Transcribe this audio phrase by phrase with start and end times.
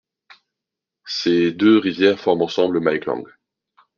[1.05, 3.23] Ces deux rivières forment ensemble la Mae Klong.